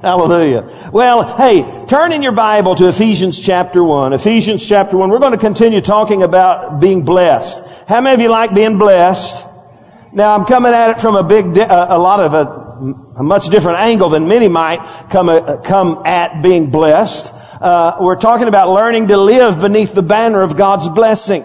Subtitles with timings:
[0.00, 0.70] Hallelujah.
[0.92, 4.12] Well, hey, turn in your Bible to Ephesians chapter 1.
[4.12, 5.10] Ephesians chapter 1.
[5.10, 7.88] We're going to continue talking about being blessed.
[7.88, 9.44] How many of you like being blessed?
[10.12, 13.78] Now, I'm coming at it from a big, a, lot of a, a, much different
[13.78, 14.78] angle than many might
[15.10, 17.34] come, uh, come at being blessed.
[17.60, 21.42] Uh, we're talking about learning to live beneath the banner of God's blessing.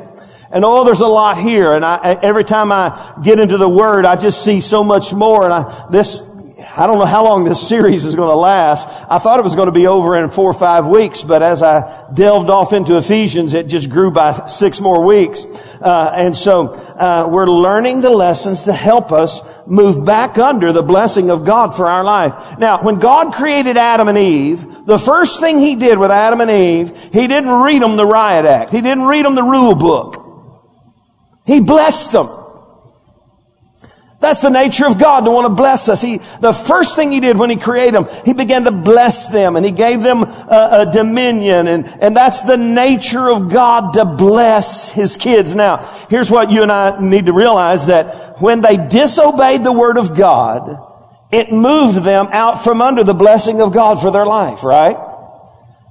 [0.52, 1.74] And oh, there's a lot here.
[1.74, 5.44] And I, every time I get into the Word, I just see so much more.
[5.44, 6.33] And I, this
[6.76, 8.90] I don't know how long this series is going to last.
[9.08, 11.62] I thought it was going to be over in four or five weeks, but as
[11.62, 15.46] I delved off into Ephesians, it just grew by six more weeks.
[15.80, 20.82] Uh, and so uh, we're learning the lessons to help us move back under the
[20.82, 22.58] blessing of God for our life.
[22.58, 26.50] Now, when God created Adam and Eve, the first thing He did with Adam and
[26.50, 28.72] Eve, He didn't read them the riot act.
[28.72, 30.20] He didn't read them the rule book.
[31.46, 32.43] He blessed them.
[34.24, 36.02] That's the nature of God to want to bless us.
[36.02, 39.58] He, the first thing He did when He created them, He began to bless them
[39.58, 44.06] and He gave them a, a dominion and, and that's the nature of God to
[44.06, 45.54] bless His kids.
[45.54, 45.78] Now,
[46.10, 50.18] here's what you and I need to realize that when they disobeyed the Word of
[50.18, 50.70] God,
[51.34, 54.96] it moved them out from under the blessing of God for their life, right?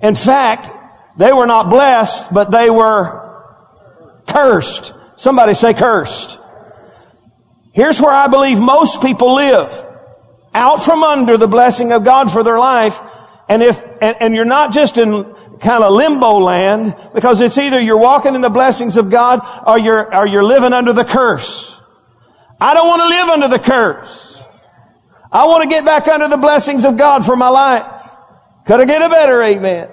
[0.01, 0.71] In fact,
[1.19, 3.45] they were not blessed, but they were
[4.27, 4.95] cursed.
[5.19, 6.39] Somebody say cursed.
[7.73, 9.73] Here's where I believe most people live.
[10.55, 13.01] Out from under the blessing of God for their life.
[13.49, 15.25] And if, and, and you're not just in
[15.61, 19.79] kind of limbo land, because it's either you're walking in the blessings of God or
[19.79, 21.81] you're, or you're living under the curse.
[22.61, 24.45] I don't want to live under the curse.
[25.31, 28.11] I want to get back under the blessings of God for my life.
[28.67, 29.89] Could I get a better amen?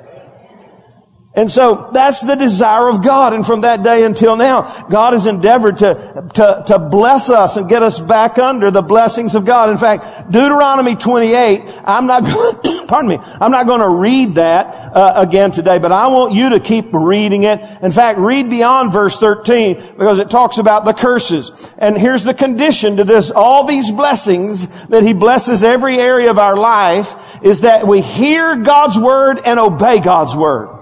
[1.35, 3.33] And so that's the desire of God.
[3.33, 7.69] And from that day until now, God has endeavored to, to, to bless us and
[7.69, 9.69] get us back under the blessings of God.
[9.69, 12.23] In fact, Deuteronomy 28, I'm not,
[12.87, 16.49] pardon me, I'm not going to read that uh, again today, but I want you
[16.49, 17.61] to keep reading it.
[17.83, 21.71] In fact, read beyond verse 13 because it talks about the curses.
[21.77, 26.39] And here's the condition to this, all these blessings that He blesses every area of
[26.39, 30.78] our life is that we hear God's word and obey God's word.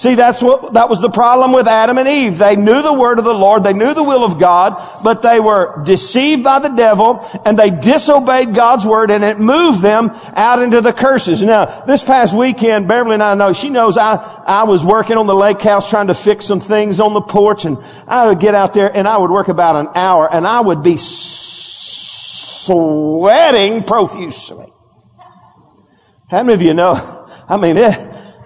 [0.00, 2.38] See, that's what, that was the problem with Adam and Eve.
[2.38, 5.38] They knew the word of the Lord, they knew the will of God, but they
[5.40, 10.62] were deceived by the devil and they disobeyed God's word and it moved them out
[10.62, 11.42] into the curses.
[11.42, 14.14] Now, this past weekend, Beverly and I know, she knows I,
[14.46, 17.66] I was working on the lake house trying to fix some things on the porch
[17.66, 20.62] and I would get out there and I would work about an hour and I
[20.62, 21.42] would be sweating
[23.82, 24.72] profusely.
[26.30, 26.94] How many of you know?
[27.50, 27.94] I mean, it,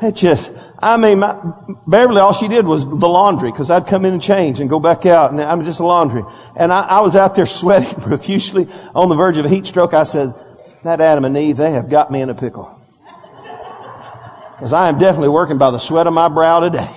[0.03, 0.51] it just,
[0.85, 1.41] I mean, my,
[1.87, 4.79] Beverly, all she did was the laundry because I'd come in and change and go
[4.79, 6.23] back out and I'm just laundry.
[6.57, 9.95] And I, I was out there sweating profusely on the verge of a heat stroke.
[9.95, 10.35] I said,
[10.85, 12.71] that Adam and Eve, they have got me in a pickle.
[14.55, 16.89] Because I am definitely working by the sweat of my brow today.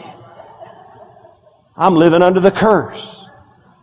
[1.75, 3.27] I'm living under the curse.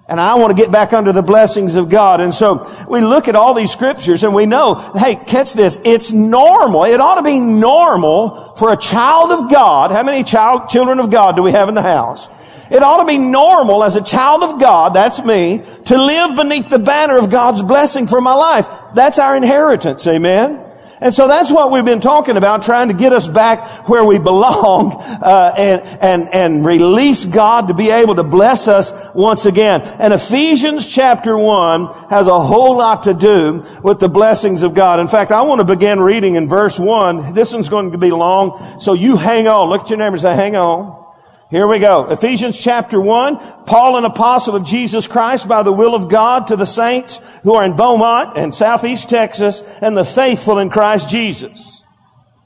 [0.07, 2.21] And I want to get back under the blessings of God.
[2.21, 5.81] And so we look at all these scriptures and we know, hey, catch this.
[5.83, 6.85] It's normal.
[6.85, 9.93] It ought to be normal for a child of God.
[9.93, 12.29] How many child, children of God do we have in the house?
[12.71, 16.71] It ought to be normal as a child of God, that's me, to live beneath
[16.71, 18.67] the banner of God's blessing for my life.
[18.95, 20.07] That's our inheritance.
[20.07, 20.64] Amen.
[21.05, 24.17] And so that's what we've been talking about, trying to get us back where we
[24.17, 24.93] belong
[25.23, 29.83] uh, and and and release God to be able to bless us once again.
[29.99, 34.99] And Ephesians chapter one has a whole lot to do with the blessings of God.
[34.99, 37.35] In fact, I want to begin reading in verse one.
[37.35, 39.69] This one's going to be long, so you hang on.
[39.69, 41.04] Look at your neighbor and say, "Hang on."
[41.51, 42.07] Here we go.
[42.07, 43.65] Ephesians chapter 1.
[43.67, 47.55] Paul, an apostle of Jesus Christ by the will of God to the saints who
[47.55, 51.83] are in Beaumont and Southeast Texas and the faithful in Christ Jesus.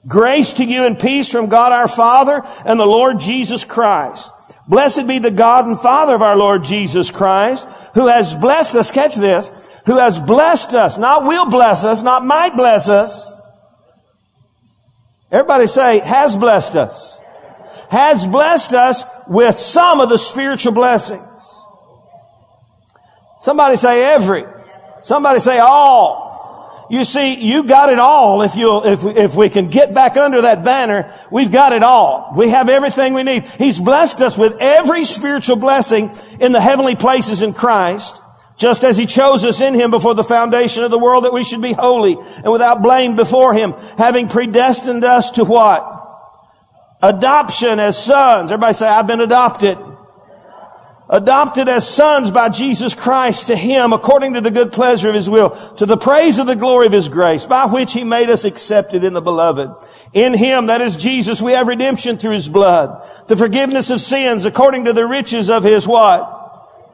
[0.07, 4.33] Grace to you and peace from God our Father and the Lord Jesus Christ.
[4.67, 8.91] Blessed be the God and Father of our Lord Jesus Christ, who has blessed us,
[8.91, 13.41] catch this, who has blessed us, not will bless us, not might bless us.
[15.31, 17.18] Everybody say, has blessed us
[17.91, 21.23] has blessed us with some of the spiritual blessings.
[23.41, 24.45] Somebody say every.
[25.01, 26.29] Somebody say all.
[26.91, 30.41] You see, you got it all if you if if we can get back under
[30.43, 32.33] that banner, we've got it all.
[32.37, 33.47] We have everything we need.
[33.47, 36.11] He's blessed us with every spiritual blessing
[36.41, 38.23] in the heavenly places in Christ,
[38.57, 41.45] just as he chose us in him before the foundation of the world that we
[41.45, 45.98] should be holy and without blame before him, having predestined us to what?
[47.01, 48.51] Adoption as sons.
[48.51, 49.79] Everybody say, I've been adopted.
[51.09, 55.31] adopted as sons by Jesus Christ to him according to the good pleasure of his
[55.31, 58.45] will, to the praise of the glory of his grace, by which he made us
[58.45, 59.71] accepted in the beloved.
[60.13, 64.45] In him, that is Jesus, we have redemption through his blood, the forgiveness of sins
[64.45, 66.38] according to the riches of his what?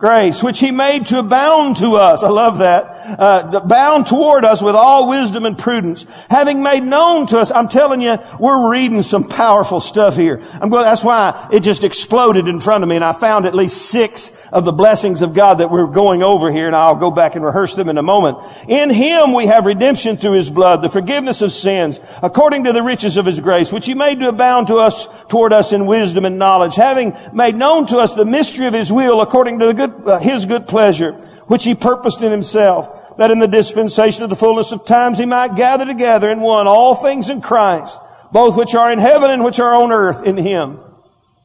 [0.04, 2.22] Grace, which he made to abound to us.
[2.22, 2.84] I love that.
[3.18, 7.50] Uh, bound toward us with all wisdom and prudence, having made known to us.
[7.50, 10.42] I'm telling you, we're reading some powerful stuff here.
[10.60, 13.54] I'm going, that's why it just exploded in front of me and I found at
[13.54, 17.10] least six of the blessings of God that we're going over here and I'll go
[17.10, 18.36] back and rehearse them in a moment.
[18.68, 22.82] In him we have redemption through his blood, the forgiveness of sins, according to the
[22.82, 26.26] riches of his grace, which he made to abound to us, toward us in wisdom
[26.26, 29.72] and knowledge, having made known to us the mystery of his will according to the
[29.72, 31.12] good uh, his good pleasure,
[31.46, 35.26] which he purposed in himself, that in the dispensation of the fullness of times he
[35.26, 37.98] might gather together in one all things in Christ,
[38.32, 40.80] both which are in heaven and which are on earth in him.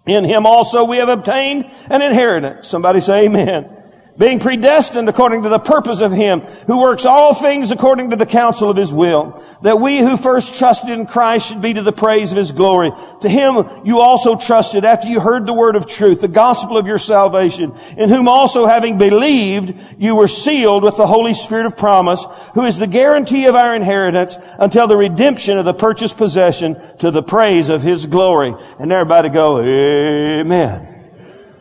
[0.05, 2.67] In him also we have obtained an inheritance.
[2.67, 3.78] Somebody say amen
[4.19, 8.25] being predestined according to the purpose of him who works all things according to the
[8.25, 11.93] counsel of his will, that we who first trusted in Christ should be to the
[11.93, 12.91] praise of his glory.
[13.21, 16.85] To him you also trusted after you heard the word of truth, the gospel of
[16.85, 21.77] your salvation, in whom also having believed, you were sealed with the Holy Spirit of
[21.77, 22.23] promise,
[22.53, 27.09] who is the guarantee of our inheritance until the redemption of the purchased possession to
[27.09, 28.53] the praise of his glory.
[28.79, 30.88] And everybody go, Amen.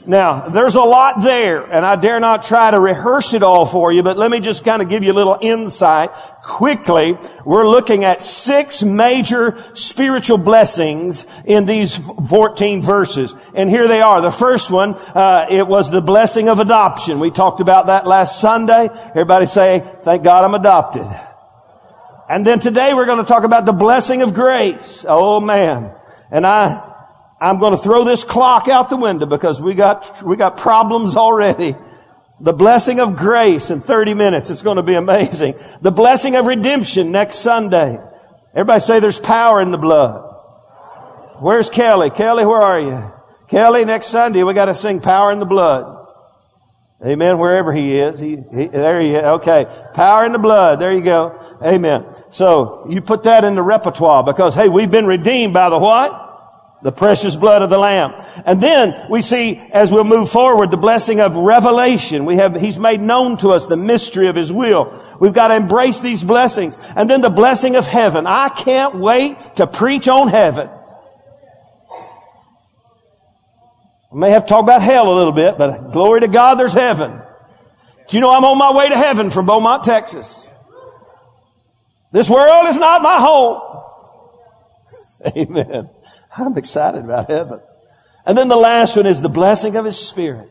[0.09, 3.93] Now, there's a lot there, and I dare not try to rehearse it all for
[3.93, 6.09] you, but let me just kind of give you a little insight
[6.43, 7.19] quickly.
[7.45, 13.35] We're looking at six major spiritual blessings in these 14 verses.
[13.55, 14.23] And here they are.
[14.23, 17.21] The first one, uh, it was the blessing of adoption.
[17.21, 18.89] We talked about that last Sunday.
[19.11, 21.07] Everybody say, thank God I'm adopted.
[22.31, 25.05] And then today we're going to talk about the blessing of grace.
[25.07, 25.95] Oh man.
[26.31, 26.88] And I,
[27.41, 31.17] I'm going to throw this clock out the window because we got, we got problems
[31.17, 31.77] already.
[32.41, 34.51] The blessing of grace in 30 minutes.
[34.51, 35.55] It's going to be amazing.
[35.81, 37.99] The blessing of redemption next Sunday.
[38.55, 40.25] Everybody say there's power in the blood.
[41.41, 42.11] Where's Kelly?
[42.11, 43.13] Kelly, where are you?
[43.49, 45.97] Kelly, next Sunday we got to sing power in the blood.
[47.07, 47.39] Amen.
[47.39, 49.23] Wherever he is, he, he, there he is.
[49.23, 50.81] Okay, power in the blood.
[50.81, 51.41] There you go.
[51.65, 52.05] Amen.
[52.31, 56.28] So you put that in the repertoire because hey, we've been redeemed by the what?
[56.81, 58.15] The precious blood of the Lamb.
[58.47, 62.25] And then we see, as we'll move forward, the blessing of revelation.
[62.25, 64.97] We have, He's made known to us the mystery of His will.
[65.21, 66.79] We've got to embrace these blessings.
[66.95, 68.27] And then the blessing of heaven.
[68.29, 70.71] I can't wait to preach on heaven.
[74.13, 76.73] We may have to talk about hell a little bit, but glory to God, there's
[76.73, 77.21] heaven.
[78.09, 80.51] Do you know I'm on my way to heaven from Beaumont, Texas?
[82.11, 83.61] This world is not my home.
[85.37, 85.91] Amen.
[86.39, 87.61] I'm excited about heaven.
[88.27, 90.51] And then the last one is the blessing of His Spirit.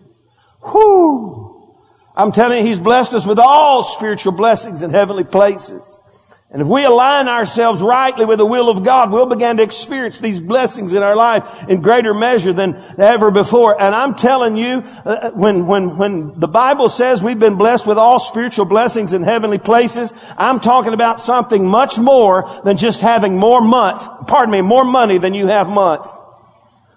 [0.74, 1.75] Whoo!
[2.16, 6.00] I'm telling you, He's blessed us with all spiritual blessings in heavenly places.
[6.49, 10.21] And if we align ourselves rightly with the will of God, we'll begin to experience
[10.21, 13.73] these blessings in our life in greater measure than ever before.
[13.79, 17.97] And I'm telling you, uh, when, when, when the Bible says we've been blessed with
[17.97, 23.38] all spiritual blessings in heavenly places, I'm talking about something much more than just having
[23.38, 26.07] more month, pardon me, more money than you have month.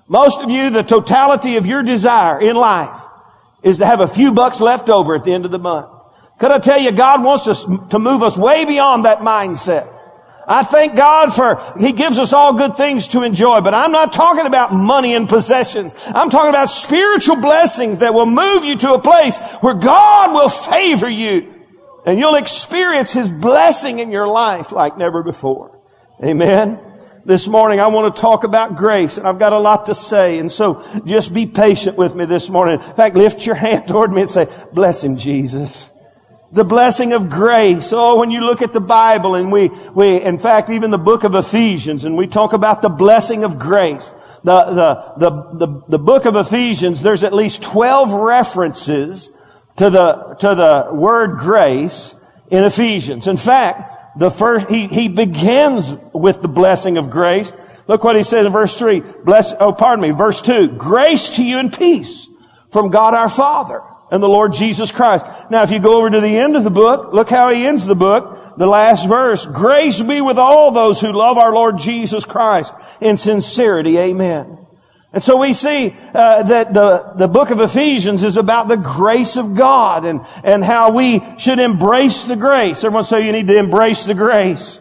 [0.07, 3.01] Most of you, the totality of your desire in life
[3.65, 6.00] is to have a few bucks left over at the end of the month.
[6.41, 9.95] Could I tell you, God wants us to move us way beyond that mindset.
[10.49, 14.15] I thank God for, He gives us all good things to enjoy, but I'm not
[14.15, 15.95] talking about money and possessions.
[16.07, 20.49] I'm talking about spiritual blessings that will move you to a place where God will
[20.49, 21.55] favor you
[22.07, 25.79] and you'll experience His blessing in your life like never before.
[26.25, 26.81] Amen.
[27.27, 30.39] This morning I want to talk about grace and I've got a lot to say.
[30.39, 32.81] And so just be patient with me this morning.
[32.81, 35.91] In fact, lift your hand toward me and say, bless Him, Jesus
[36.53, 37.93] the blessing of grace.
[37.93, 41.25] Oh, when you look at the Bible and we, we, in fact, even the book
[41.25, 44.15] of Ephesians and we talk about the blessing of grace.
[44.43, 49.31] The, the, the, the, the book of Ephesians, there's at least 12 references
[49.77, 52.15] to the, to the word grace
[52.51, 53.27] in Ephesians.
[53.27, 57.53] In fact, the first, he, he begins with the blessing of grace.
[57.87, 59.03] Look what he says in verse three.
[59.25, 60.69] Bless, oh, pardon me, verse two.
[60.69, 62.27] Grace to you and peace
[62.71, 63.81] from God our Father
[64.11, 65.27] and the Lord Jesus Christ.
[65.51, 67.87] Now, if you go over to the end of the book, look how he ends
[67.87, 68.57] the book.
[68.57, 69.47] The last verse.
[69.47, 73.99] Grace be with all those who love our Lord Jesus Christ in sincerity.
[73.99, 74.59] Amen.
[75.13, 79.37] And so we see uh, that the, the book of Ephesians is about the grace
[79.37, 82.85] of God and, and how we should embrace the grace.
[82.85, 84.81] Everyone say you need to embrace the grace.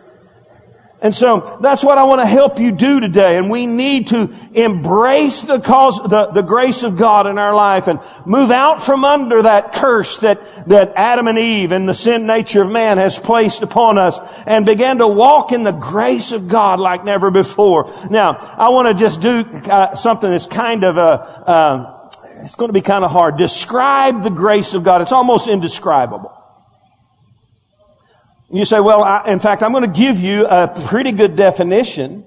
[1.02, 3.38] And so that's what I want to help you do today.
[3.38, 7.88] And we need to embrace the cause, the, the grace of God in our life
[7.88, 12.28] and move out from under that curse that, that Adam and Eve and the sin
[12.28, 16.50] nature of man has placed upon us and begin to walk in the grace of
[16.50, 17.90] God like never before.
[18.10, 22.00] Now, I want to just do uh, something that's kind of a, uh,
[22.44, 23.38] it's going to be kind of hard.
[23.38, 25.02] Describe the grace of God.
[25.02, 26.39] It's almost indescribable.
[28.52, 32.26] You say, well, I, in fact, I'm going to give you a pretty good definition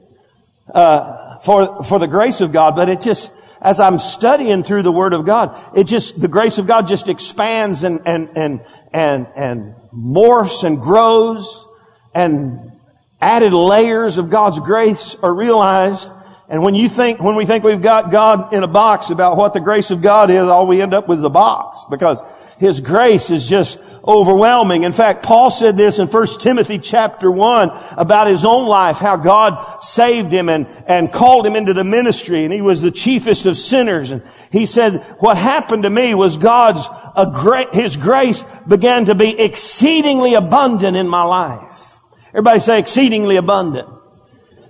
[0.73, 4.93] uh, for for the grace of God, but it just as I'm studying through the
[4.93, 9.27] Word of God, it just the grace of God just expands and and and and
[9.37, 11.67] and morphs and grows,
[12.15, 12.73] and
[13.21, 16.11] added layers of God's grace are realized.
[16.49, 19.55] And when you think, when we think we've got God in a box about what
[19.55, 22.21] the grace of God is, all we end up with is a box because
[22.59, 24.83] His grace is just overwhelming.
[24.83, 29.17] In fact, Paul said this in 1 Timothy chapter 1 about his own life, how
[29.17, 33.47] God saved him and, and called him into the ministry and he was the chiefest
[33.47, 34.11] of sinners.
[34.11, 39.15] And he said, what happened to me was God's, a great, his grace began to
[39.15, 41.99] be exceedingly abundant in my life.
[42.31, 43.89] Everybody say exceedingly abundant.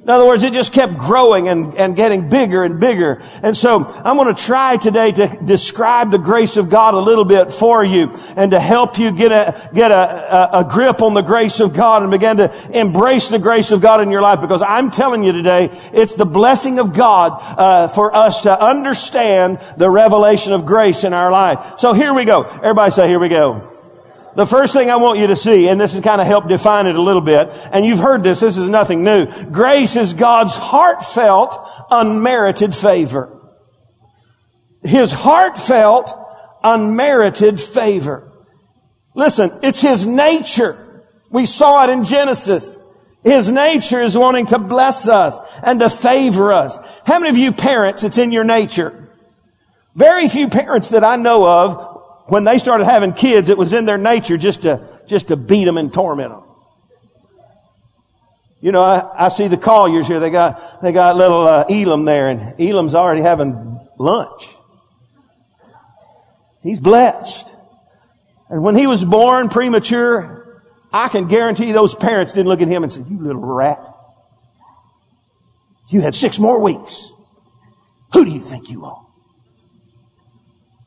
[0.02, 3.22] In other words, it just kept growing and, and getting bigger and bigger.
[3.44, 7.24] And so I'm going to try today to describe the grace of God a little
[7.24, 11.22] bit for you and to help you get a, get a, a, grip on the
[11.22, 14.60] grace of God and begin to embrace the grace of God in your life because
[14.60, 19.88] I'm telling you today, it's the blessing of God uh, for us to understand the
[19.88, 21.78] revelation of grace in our life.
[21.78, 22.42] So here we go.
[22.42, 23.62] Everybody say, here we go.
[24.34, 26.86] The first thing I want you to see, and this has kind of helped define
[26.86, 29.26] it a little bit, and you've heard this, this is nothing new.
[29.50, 31.58] Grace is God's heartfelt,
[31.90, 33.38] unmerited favor.
[34.82, 36.12] His heartfelt,
[36.62, 38.32] unmerited favor.
[39.14, 41.04] Listen, it's His nature.
[41.30, 42.78] We saw it in Genesis.
[43.22, 46.78] His nature is wanting to bless us and to favor us.
[47.06, 48.98] How many of you parents, it's in your nature?
[49.94, 51.91] Very few parents that I know of
[52.28, 55.64] when they started having kids, it was in their nature just to, just to beat
[55.64, 56.44] them and torment them.
[58.60, 60.20] You know, I, I see the Colliers here.
[60.20, 64.48] They got, they got little uh, Elam there and Elam's already having lunch.
[66.62, 67.52] He's blessed.
[68.48, 70.62] And when he was born premature,
[70.92, 73.80] I can guarantee those parents didn't look at him and say, you little rat.
[75.88, 77.08] You had six more weeks.
[78.12, 79.01] Who do you think you are?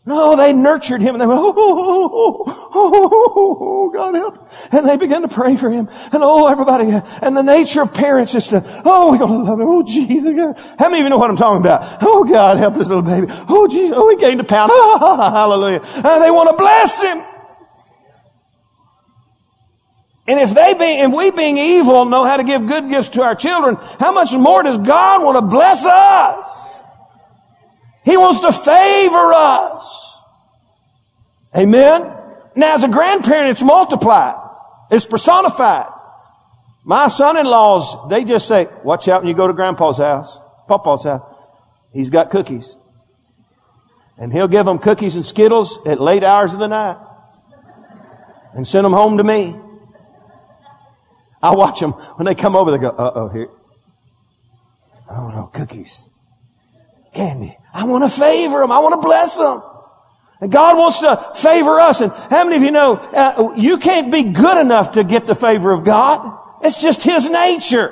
[0.07, 4.47] No, they nurtured him and they went, oh, oh, oh, oh, oh, God help.
[4.71, 5.89] And they began to pray for him.
[6.13, 6.91] And oh, everybody,
[7.23, 9.67] and the nature of parents is to, oh, we're going to love him.
[9.67, 10.35] Oh, Jesus.
[10.77, 12.03] How many of you know what I'm talking about?
[12.03, 13.25] Oh, God help this little baby.
[13.49, 13.97] Oh, Jesus.
[13.97, 14.69] Oh, he gained a pound.
[14.71, 15.81] Oh, hallelujah.
[15.83, 17.17] And they want to bless him.
[20.27, 23.23] And if they be, and we being evil know how to give good gifts to
[23.23, 26.64] our children, how much more does God want to bless us?
[28.05, 30.19] He wants to favor us.
[31.57, 32.01] Amen.
[32.55, 34.35] Now as a grandparent, it's multiplied.
[34.91, 35.87] It's personified.
[36.83, 41.23] My son-in-laws, they just say, watch out when you go to grandpa's house, papa's house.
[41.91, 42.75] He's got cookies.
[44.17, 46.97] And he'll give them cookies and Skittles at late hours of the night
[48.53, 49.55] and send them home to me.
[51.41, 53.49] I watch them when they come over, they go, uh oh, here.
[55.09, 56.07] Oh no, cookies.
[57.13, 57.57] Candy.
[57.75, 58.71] I want to favor them.
[58.71, 59.61] I want to bless them.
[60.39, 61.99] And God wants to favor us.
[61.99, 65.35] And how many of you know, uh, you can't be good enough to get the
[65.35, 66.39] favor of God.
[66.63, 67.91] It's just His nature.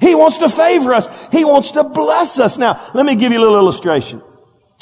[0.00, 1.28] He wants to favor us.
[1.30, 2.56] He wants to bless us.
[2.56, 4.22] Now, let me give you a little illustration.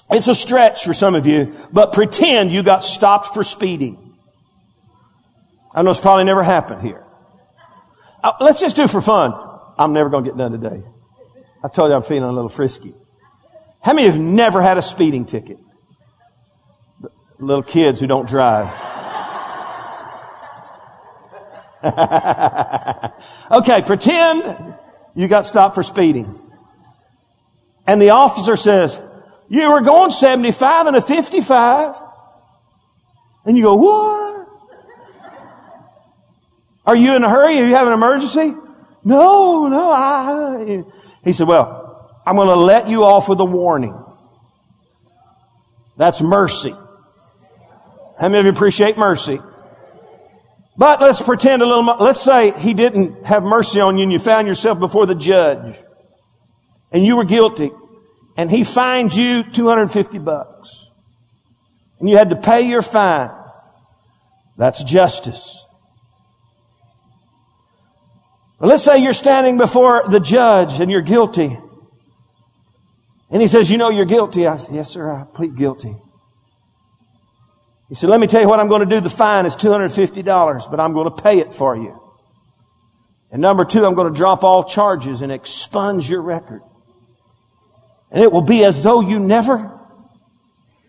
[0.08, 4.14] It's a stretch for some of you, but pretend you got stopped for speeding.
[5.74, 7.04] I know it's probably never happened here.
[8.22, 9.34] Uh, let's just do it for fun.
[9.76, 10.84] I'm never going to get done today.
[11.64, 12.94] I told you I'm feeling a little frisky.
[13.82, 15.58] How many have never had a speeding ticket?
[17.38, 18.68] Little kids who don't drive.
[23.50, 24.74] okay, pretend
[25.14, 26.38] you got stopped for speeding.
[27.86, 29.00] And the officer says,
[29.48, 31.94] you were going 75 and a 55.
[33.46, 34.46] And you go, what?
[36.84, 37.58] Are you in a hurry?
[37.58, 38.52] Are you having an emergency?
[39.02, 40.84] No, no, I,
[41.24, 41.79] he said, well,
[42.26, 43.96] I'm going to let you off with a warning.
[45.96, 46.74] That's mercy.
[48.20, 49.38] How many of you appreciate mercy?
[50.76, 54.18] But let's pretend a little, let's say he didn't have mercy on you and you
[54.18, 55.76] found yourself before the judge
[56.90, 57.70] and you were guilty
[58.36, 60.90] and he fined you 250 bucks
[61.98, 63.30] and you had to pay your fine.
[64.56, 65.66] That's justice.
[68.58, 71.58] Well, let's say you're standing before the judge and you're guilty.
[73.30, 74.46] And he says, you know you're guilty.
[74.46, 75.94] I said, yes, sir, I plead guilty.
[77.88, 79.00] He said, let me tell you what I'm going to do.
[79.00, 82.00] The fine is $250, but I'm going to pay it for you.
[83.32, 86.62] And number two, I'm going to drop all charges and expunge your record.
[88.10, 89.78] And it will be as though you never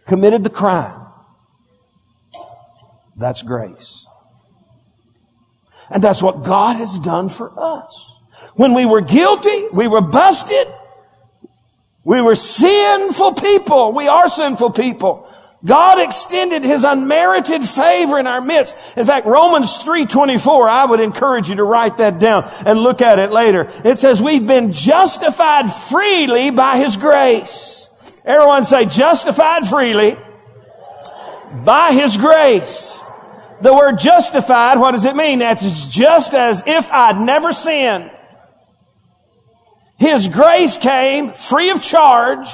[0.08, 1.08] committed the crime.
[3.16, 4.08] That's grace.
[5.92, 8.16] And that's what God has done for us.
[8.56, 10.68] When we were guilty, we were busted.
[12.03, 13.93] We were sinful people.
[13.93, 15.27] We are sinful people.
[15.63, 18.98] God extended His unmerited favor in our midst.
[18.98, 23.20] In fact, Romans 3.24, I would encourage you to write that down and look at
[23.20, 23.67] it later.
[23.86, 28.22] It says, we've been justified freely by His grace.
[28.25, 30.15] Everyone say, justified freely
[31.63, 33.00] by His grace.
[33.62, 35.39] The word justified, what does it mean?
[35.39, 38.10] That's just as if I'd never sinned.
[40.01, 42.48] His grace came free of charge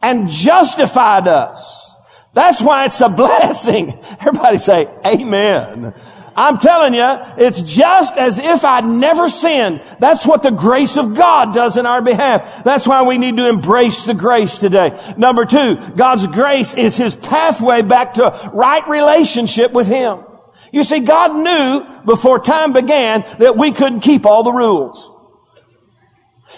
[0.00, 1.94] and justified us.
[2.32, 3.92] That's why it's a blessing.
[4.18, 5.92] Everybody say amen.
[6.34, 9.82] I'm telling you, it's just as if I'd never sinned.
[9.98, 12.64] That's what the grace of God does in our behalf.
[12.64, 14.98] That's why we need to embrace the grace today.
[15.18, 20.24] Number two, God's grace is His pathway back to right relationship with Him.
[20.72, 25.12] You see, God knew before time began that we couldn't keep all the rules.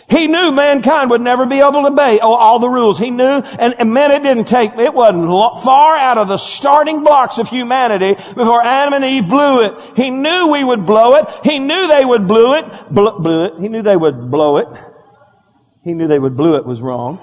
[0.09, 2.99] He knew mankind would never be able to obey all the rules.
[2.99, 5.29] He knew, and, and man, it didn't take, it wasn't
[5.63, 9.75] far out of the starting blocks of humanity before Adam and Eve blew it.
[9.97, 11.27] He knew we would blow it.
[11.45, 13.61] He knew they would blow it, blew it.
[13.61, 14.69] He knew they would blow it.
[15.83, 17.19] He knew they would blew it was wrong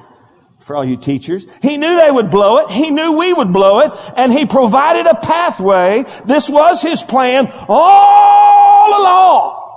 [0.60, 1.46] for all you teachers.
[1.62, 2.70] He knew they would blow it.
[2.70, 3.92] He knew we would blow it.
[4.18, 6.04] And he provided a pathway.
[6.26, 9.69] This was his plan all along.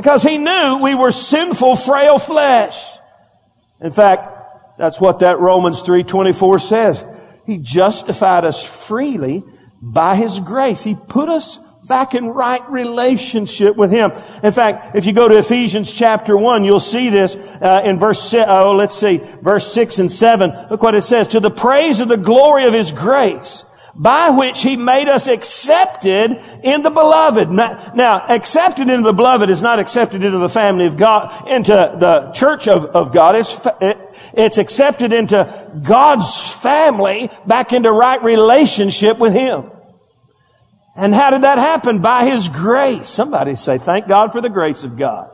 [0.00, 2.82] Because he knew we were sinful, frail flesh.
[3.82, 7.06] In fact, that's what that Romans 3.24 says.
[7.44, 9.42] He justified us freely
[9.82, 10.82] by his grace.
[10.82, 14.10] He put us back in right relationship with him.
[14.42, 18.32] In fact, if you go to Ephesians chapter 1, you'll see this uh, in verse,
[18.32, 20.68] oh, let's see, verse 6 and 7.
[20.70, 21.28] Look what it says.
[21.28, 26.40] To the praise of the glory of his grace by which he made us accepted
[26.62, 27.50] in the beloved.
[27.50, 32.30] Now, accepted into the beloved is not accepted into the family of God, into the
[32.32, 33.36] church of, of God.
[33.36, 33.66] It's,
[34.32, 39.70] it's accepted into God's family back into right relationship with him.
[40.96, 42.02] And how did that happen?
[42.02, 43.08] By his grace.
[43.08, 45.30] Somebody say, thank God for the grace of God.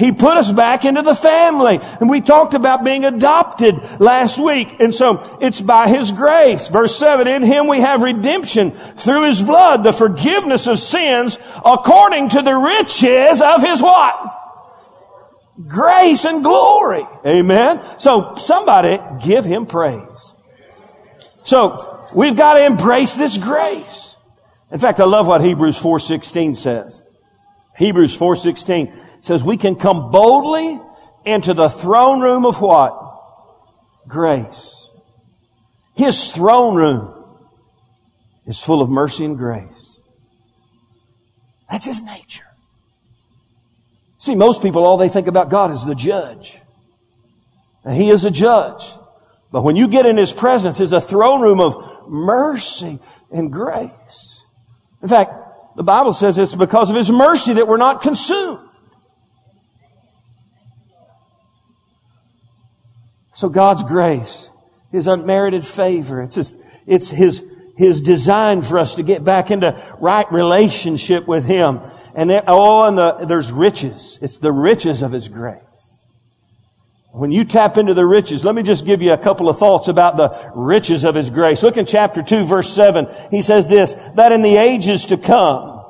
[0.00, 1.78] He put us back into the family.
[2.00, 4.80] And we talked about being adopted last week.
[4.80, 6.68] And so it's by His grace.
[6.68, 11.36] Verse 7, in Him we have redemption through His blood, the forgiveness of sins
[11.66, 14.38] according to the riches of His what?
[15.68, 17.04] Grace and glory.
[17.26, 17.82] Amen.
[17.98, 20.34] So somebody give Him praise.
[21.42, 24.16] So we've got to embrace this grace.
[24.72, 27.02] In fact, I love what Hebrews 4.16 says.
[27.76, 30.80] Hebrews 4.16 says we can come boldly
[31.24, 32.96] into the throne room of what?
[34.08, 34.92] Grace.
[35.94, 37.14] His throne room
[38.46, 40.02] is full of mercy and grace.
[41.70, 42.44] That's His nature.
[44.18, 46.58] See, most people, all they think about God is the judge.
[47.84, 48.82] And He is a judge.
[49.52, 52.98] But when you get in His presence, is a throne room of mercy
[53.30, 54.44] and grace.
[55.02, 55.32] In fact,
[55.76, 58.69] the Bible says it's because of His mercy that we're not consumed.
[63.40, 64.50] So God's grace,
[64.92, 66.52] His unmerited favor, it's His,
[66.86, 67.42] it's His,
[67.74, 71.80] His design for us to get back into right relationship with Him.
[72.14, 74.18] And there, oh, and the, there's riches.
[74.20, 76.04] It's the riches of His grace.
[77.12, 79.88] When you tap into the riches, let me just give you a couple of thoughts
[79.88, 81.62] about the riches of His grace.
[81.62, 83.06] Look in chapter 2 verse 7.
[83.30, 85.82] He says this, that in the ages to come,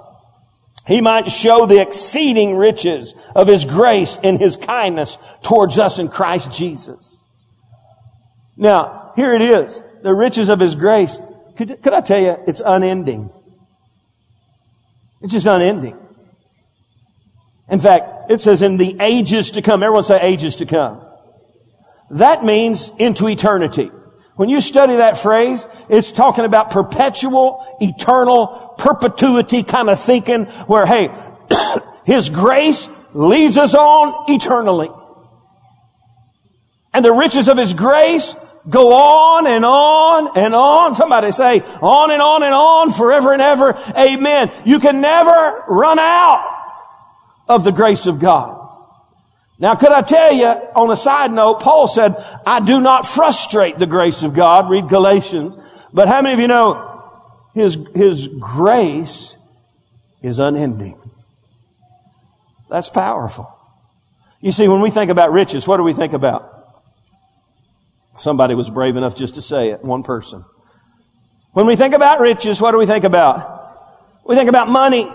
[0.87, 6.07] He might show the exceeding riches of His grace and His kindness towards us in
[6.07, 7.20] Christ Jesus.
[8.61, 9.83] Now, here it is.
[10.03, 11.19] The riches of His grace.
[11.57, 13.31] Could, could I tell you, it's unending.
[15.23, 15.99] It's just unending.
[17.71, 19.83] In fact, it says in the ages to come.
[19.83, 21.03] Everyone say ages to come.
[22.11, 23.91] That means into eternity.
[24.37, 30.85] When you study that phrase, it's talking about perpetual, eternal, perpetuity kind of thinking where,
[30.85, 31.11] hey,
[32.05, 34.91] His grace leads us on eternally.
[36.93, 38.35] And the riches of His grace
[38.69, 40.95] go on and on and on.
[40.95, 43.79] Somebody say on and on and on forever and ever.
[43.97, 44.51] Amen.
[44.65, 46.47] You can never run out
[47.49, 48.59] of the grace of God.
[49.59, 52.15] Now, could I tell you, on a side note, Paul said,
[52.47, 54.71] I do not frustrate the grace of God.
[54.71, 55.57] Read Galatians.
[55.93, 57.13] But how many of you know
[57.53, 59.37] his, his grace
[60.23, 60.99] is unending?
[62.71, 63.55] That's powerful.
[64.41, 66.60] You see, when we think about riches, what do we think about?
[68.21, 70.45] Somebody was brave enough just to say it, one person.
[71.53, 74.21] When we think about riches, what do we think about?
[74.27, 75.11] We think about money.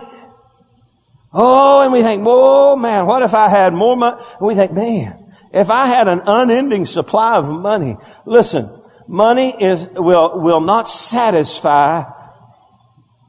[1.32, 4.20] Oh, and we think, oh man, what if I had more money?
[4.40, 8.68] And we think, man, if I had an unending supply of money, listen,
[9.08, 12.06] money is, will, will not satisfy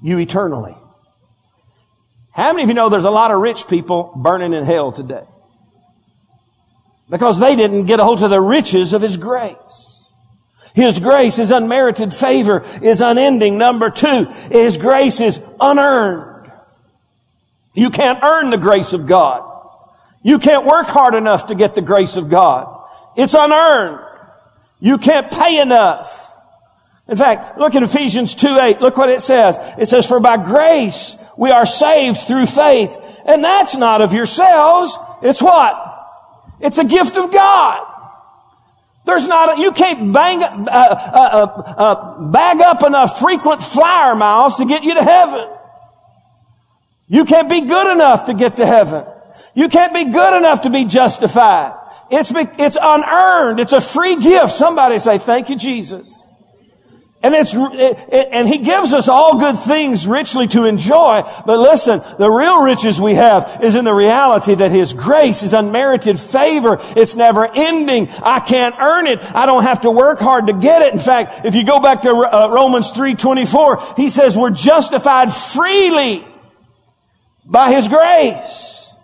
[0.01, 0.75] you eternally.
[2.33, 5.25] How many of you know there's a lot of rich people burning in hell today?
[7.09, 10.05] Because they didn't get a hold of the riches of His grace.
[10.75, 13.59] His grace, His unmerited favor is unending.
[13.59, 16.51] Number two, His grace is unearned.
[17.75, 19.43] You can't earn the grace of God.
[20.23, 22.85] You can't work hard enough to get the grace of God.
[23.17, 24.05] It's unearned.
[24.81, 26.25] You can't pay enough.
[27.09, 28.81] In fact, look at Ephesians 2 8.
[28.81, 29.59] Look what it says.
[29.79, 32.97] It says, For by grace we are saved through faith.
[33.27, 34.97] And that's not of yourselves.
[35.23, 35.96] It's what?
[36.61, 37.93] It's a gift of God.
[39.05, 44.17] There's not, a, you can't bang, uh, uh, uh, uh, bag up enough frequent flyer
[44.17, 45.49] miles to get you to heaven.
[47.09, 49.05] You can't be good enough to get to heaven.
[49.55, 51.79] You can't be good enough to be justified.
[52.11, 53.61] It's, it's unearned.
[53.61, 54.53] It's a free gift.
[54.53, 56.26] Somebody say, thank you, Jesus.
[57.23, 61.23] And it's, and he gives us all good things richly to enjoy.
[61.45, 65.53] But listen, the real riches we have is in the reality that his grace is
[65.53, 66.79] unmerited favor.
[66.95, 68.09] It's never ending.
[68.23, 69.19] I can't earn it.
[69.35, 70.93] I don't have to work hard to get it.
[70.93, 76.25] In fact, if you go back to uh, Romans 3.24, he says we're justified freely
[77.45, 78.95] by his grace.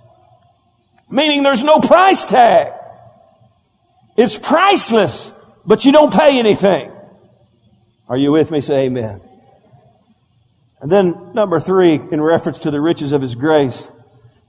[1.10, 2.72] Meaning there's no price tag.
[4.16, 5.32] It's priceless,
[5.66, 6.92] but you don't pay anything.
[8.12, 8.60] Are you with me?
[8.60, 9.22] Say amen.
[10.82, 13.90] And then number three, in reference to the riches of His grace,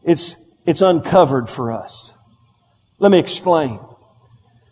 [0.03, 2.13] it's, it's uncovered for us.
[2.99, 3.79] Let me explain.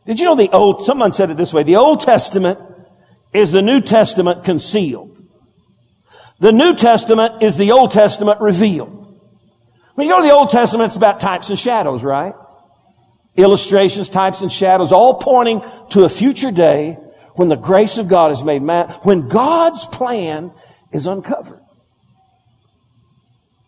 [0.06, 2.60] Did you know the Old, someone said it this way, the Old Testament
[3.32, 5.22] is the New Testament concealed.
[6.40, 9.18] The New Testament is the Old Testament revealed.
[9.96, 12.34] When you go to the Old Testament, it's about types and shadows, right?
[13.38, 16.98] Illustrations, types and shadows, all pointing to a future day
[17.36, 20.52] when the grace of God is made man, when God's plan
[20.92, 21.60] is uncovered.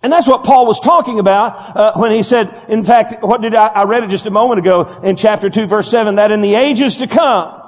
[0.01, 3.55] And that's what Paul was talking about uh, when he said, in fact, what did
[3.55, 6.41] I, I read it just a moment ago in chapter 2 verse 7, that in
[6.41, 7.61] the ages to come,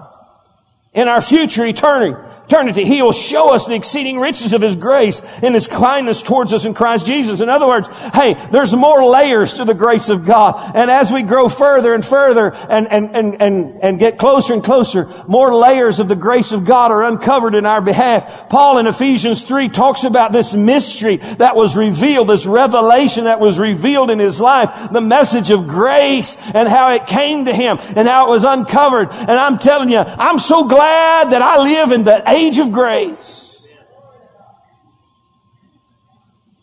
[0.93, 2.85] in our future eternity, eternity.
[2.85, 6.65] He will show us the exceeding riches of His grace and His kindness towards us
[6.65, 7.41] in Christ Jesus.
[7.41, 10.55] In other words, hey, there's more layers to the grace of God.
[10.75, 14.63] And as we grow further and further and, and, and, and, and get closer and
[14.63, 18.49] closer, more layers of the grace of God are uncovered in our behalf.
[18.49, 23.57] Paul in Ephesians 3 talks about this mystery that was revealed, this revelation that was
[23.57, 28.07] revealed in his life, the message of grace and how it came to him and
[28.07, 29.09] how it was uncovered.
[29.11, 33.65] And I'm telling you, I'm so glad that I live in that age of grace.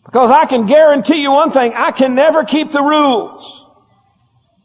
[0.05, 3.65] Because I can guarantee you one thing, I can never keep the rules.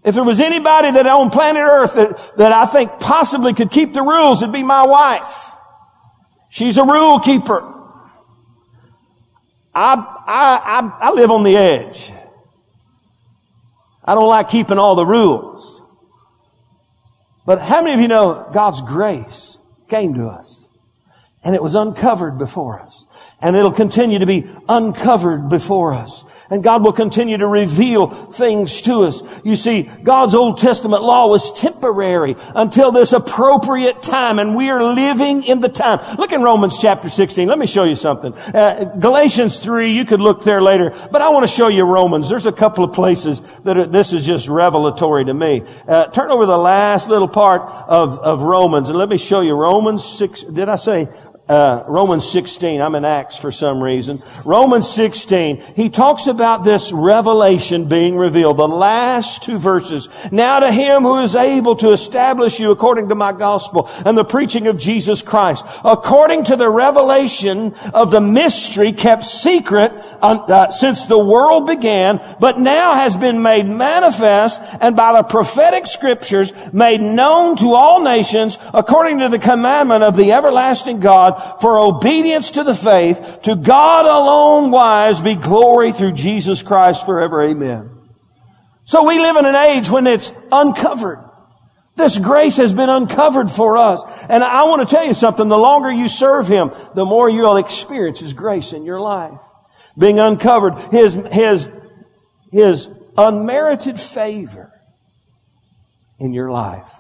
[0.05, 3.92] If there was anybody that on planet earth that, that I think possibly could keep
[3.92, 5.55] the rules, it'd be my wife.
[6.51, 7.61] She's a rule keeper.
[9.75, 9.94] I,
[10.27, 12.12] I, I, I live on the edge.
[14.05, 15.83] I don't like keeping all the rules.
[17.44, 20.58] But how many of you know God's grace came to us?
[21.49, 23.07] And it was uncovered before us.
[23.41, 26.27] And it'll continue to be uncovered before us.
[26.51, 29.41] And God will continue to reveal things to us.
[29.45, 34.83] You see, God's Old Testament law was temporary until this appropriate time, and we are
[34.83, 36.01] living in the time.
[36.19, 37.49] Look in Romans chapter 16.
[37.49, 38.35] Let me show you something.
[38.35, 42.29] Uh, Galatians 3, you could look there later, but I want to show you Romans.
[42.29, 45.63] There's a couple of places that are, this is just revelatory to me.
[45.87, 49.55] Uh, turn over the last little part of, of Romans, and let me show you
[49.55, 50.43] Romans 6.
[50.45, 51.09] Did I say
[51.49, 52.81] uh, Romans 16.
[52.81, 54.19] I'm in Acts for some reason.
[54.45, 55.63] Romans 16.
[55.75, 58.59] He talks about this revelation being revealed.
[58.59, 60.31] The last two verses.
[60.31, 64.25] Now to him who is able to establish you according to my gospel and the
[64.25, 71.07] preaching of Jesus Christ, according to the revelation of the mystery kept secret uh, since
[71.07, 77.01] the world began, but now has been made manifest and by the prophetic scriptures made
[77.01, 82.64] known to all nations according to the commandment of the everlasting God for obedience to
[82.64, 87.42] the faith, to God alone wise be glory through Jesus Christ forever.
[87.42, 87.90] Amen.
[88.85, 91.18] So we live in an age when it's uncovered.
[91.96, 94.27] This grace has been uncovered for us.
[94.29, 95.48] And I want to tell you something.
[95.48, 99.42] The longer you serve Him, the more you'll experience His grace in your life.
[99.98, 101.68] Being uncovered, His, His,
[102.53, 104.72] His unmerited favor
[106.20, 106.98] in your life.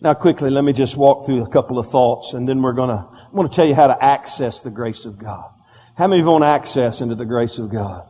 [0.00, 3.08] Now quickly, let me just walk through a couple of thoughts and then we're gonna,
[3.10, 5.50] I'm gonna tell you how to access the grace of God.
[5.96, 8.06] How many of you want access into the grace of God?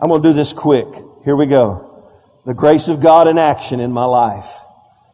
[0.00, 0.88] I'm gonna do this quick.
[1.24, 2.10] Here we go.
[2.46, 4.58] The grace of God in action in my life.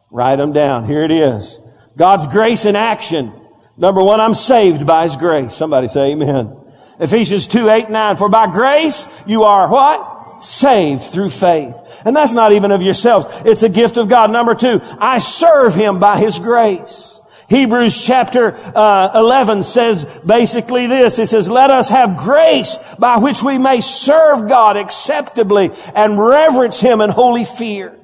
[0.09, 0.85] Write them down.
[0.85, 1.59] Here it is.
[1.97, 3.31] God's grace in action.
[3.77, 5.53] Number one, I'm saved by His grace.
[5.53, 6.57] Somebody say amen.
[6.99, 8.17] Ephesians 2, 8, 9.
[8.17, 10.10] For by grace you are what?
[10.41, 11.75] Saved through faith.
[12.03, 13.43] And that's not even of yourselves.
[13.45, 14.31] It's a gift of God.
[14.31, 17.11] Number two, I serve Him by His grace.
[17.51, 21.19] Hebrews chapter uh, 11 says basically this.
[21.19, 26.79] It says, let us have grace by which we may serve God acceptably and reverence
[26.79, 27.99] Him in holy fear.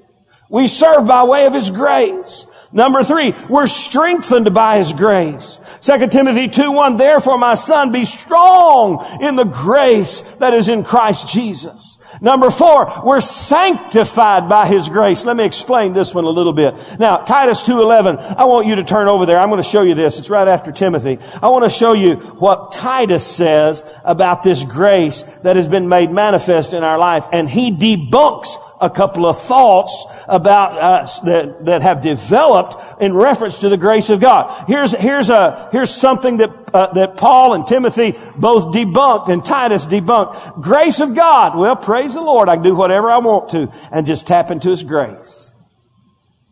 [0.50, 2.46] We serve by way of His grace.
[2.74, 5.62] Number three, we're strengthened by His grace.
[5.82, 10.84] 2 Timothy 2, 1, therefore my son, be strong in the grace that is in
[10.84, 11.97] Christ Jesus.
[12.22, 15.26] Number four, we're sanctified by His grace.
[15.26, 16.76] Let me explain this one a little bit.
[17.00, 19.38] Now, Titus 2.11, I want you to turn over there.
[19.38, 20.20] I'm going to show you this.
[20.20, 21.20] It's right after Timothy.
[21.42, 26.12] I want to show you what Titus says about this grace that has been made
[26.12, 27.26] manifest in our life.
[27.32, 28.48] And he debunks
[28.80, 34.10] a couple of thoughts about us that, that have developed in reference to the grace
[34.10, 34.66] of God.
[34.68, 39.88] Here's, here's a, here's something that, uh, that Paul and Timothy both debunked and Titus
[39.88, 40.62] debunked.
[40.62, 41.58] Grace of God.
[41.58, 42.50] Well, praise the Lord.
[42.50, 45.52] I can do whatever I want to and just tap into His grace.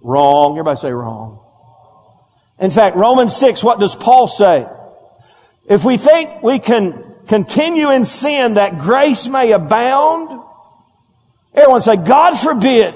[0.02, 0.54] Wrong.
[0.54, 1.42] Everybody say wrong.
[2.60, 4.66] In fact, Romans 6, what does Paul say?
[5.68, 10.45] If we think we can continue in sin that grace may abound,
[11.56, 12.94] Everyone say, God forbid.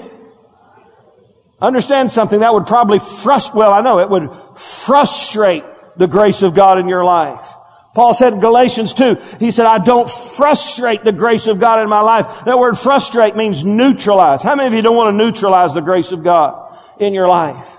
[1.60, 5.64] Understand something that would probably frustrate, well, I know it would frustrate
[5.96, 7.54] the grace of God in your life.
[7.94, 11.88] Paul said in Galatians 2, he said, I don't frustrate the grace of God in
[11.88, 12.44] my life.
[12.44, 14.42] That word frustrate means neutralize.
[14.42, 17.78] How many of you don't want to neutralize the grace of God in your life?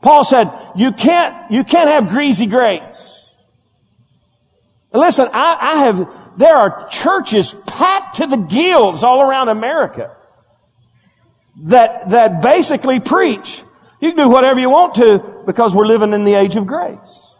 [0.00, 3.34] Paul said, you can't, you can't have greasy grace.
[4.92, 5.98] Listen, I, I have,
[6.36, 10.14] there are churches packed to the gills all around America
[11.64, 13.62] that, that basically preach.
[14.00, 17.36] You can do whatever you want to because we're living in the age of grace.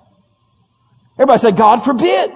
[1.14, 2.30] Everybody say, God forbid.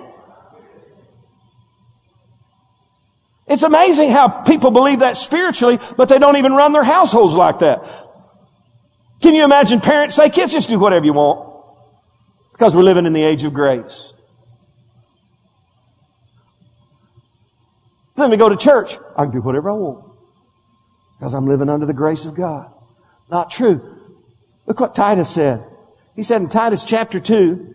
[3.47, 7.61] It's amazing how people believe that spiritually, but they don't even run their households like
[7.61, 7.83] that.
[9.23, 11.65] Can you imagine parents say, kids, just do whatever you want?
[12.53, 14.13] Because we're living in the age of grace.
[18.19, 18.99] Let me go to church.
[19.17, 20.05] I can do whatever I want.
[21.17, 22.73] Because I'm living under the grace of God.
[23.31, 23.97] Not true.
[24.67, 25.65] Look what Titus said.
[26.17, 27.75] He said in Titus chapter 2,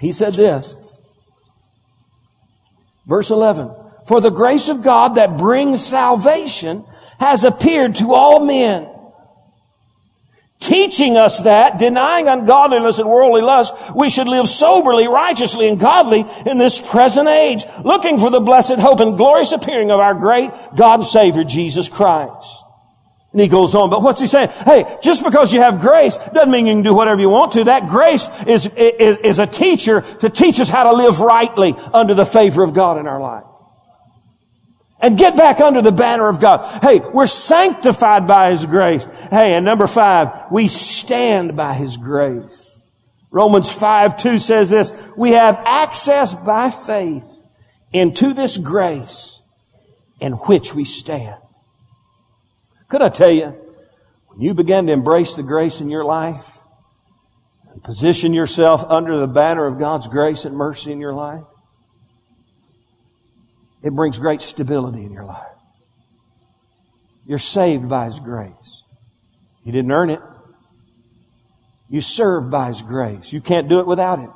[0.00, 0.74] he said this.
[3.06, 3.70] Verse 11.
[4.06, 6.84] For the grace of God that brings salvation
[7.20, 8.88] has appeared to all men
[10.60, 16.24] teaching us that, denying ungodliness and worldly lust, we should live soberly, righteously, and godly
[16.46, 20.50] in this present age, looking for the blessed hope and glorious appearing of our great
[20.74, 22.64] God and Savior, Jesus Christ.
[23.32, 24.48] And he goes on, but what's he saying?
[24.64, 27.64] Hey, just because you have grace doesn't mean you can do whatever you want to.
[27.64, 32.14] That grace is, is, is a teacher to teach us how to live rightly under
[32.14, 33.44] the favor of God in our life
[35.00, 36.82] and get back under the banner of God.
[36.82, 39.06] Hey, we're sanctified by His grace.
[39.28, 42.86] Hey, and number five, we stand by His grace.
[43.30, 47.24] Romans 5, 2 says this, we have access by faith
[47.92, 49.42] into this grace
[50.20, 51.36] in which we stand.
[52.88, 53.54] Could I tell you,
[54.28, 56.58] when you begin to embrace the grace in your life
[57.72, 61.44] and position yourself under the banner of God's grace and mercy in your life,
[63.82, 65.46] it brings great stability in your life.
[67.26, 68.84] You're saved by His grace.
[69.64, 70.20] You didn't earn it.
[71.88, 73.32] You serve by His grace.
[73.32, 74.30] You can't do it without it.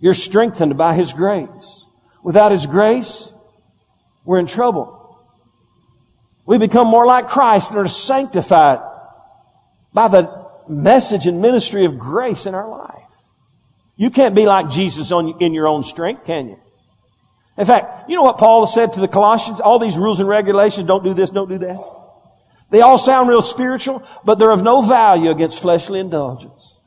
[0.00, 1.86] You're strengthened by His grace.
[2.22, 3.32] Without His grace,
[4.24, 5.00] we're in trouble.
[6.46, 8.80] We become more like Christ and are sanctified
[9.92, 12.90] by the message and ministry of grace in our life.
[13.96, 16.60] You can't be like Jesus on, in your own strength, can you?
[17.56, 19.60] In fact, you know what Paul said to the Colossians?
[19.60, 21.78] All these rules and regulations, don't do this, don't do that.
[22.70, 26.80] They all sound real spiritual, but they're of no value against fleshly indulgence.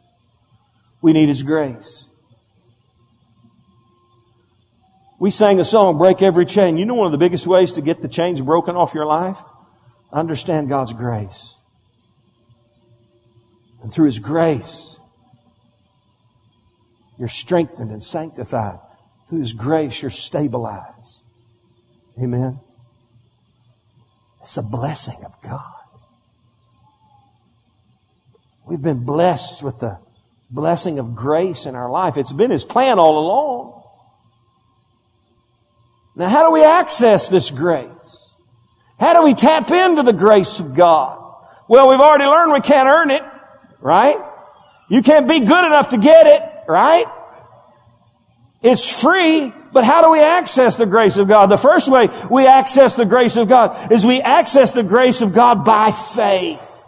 [1.02, 2.08] We need His grace.
[5.20, 6.78] We sang a song, Break Every Chain.
[6.78, 9.42] You know one of the biggest ways to get the chains broken off your life?
[10.12, 11.56] Understand God's grace.
[13.82, 15.00] And through His grace,
[17.18, 18.80] you're strengthened and sanctified.
[19.28, 21.26] Through His grace, you're stabilized.
[22.22, 22.60] Amen.
[24.42, 25.62] It's a blessing of God.
[28.66, 30.00] We've been blessed with the
[30.50, 32.18] blessing of grace in our life.
[32.18, 33.84] It's been His plan all along.
[36.16, 38.38] Now, how do we access this grace?
[39.00, 41.24] How do we tap into the grace of God?
[41.68, 43.22] Well, we've already learned we can't earn it,
[43.80, 44.16] right?
[44.90, 47.06] You can't be good enough to get it, right?
[48.62, 51.48] It's free, but how do we access the grace of God?
[51.48, 55.34] The first way we access the grace of God is we access the grace of
[55.34, 56.86] God by faith.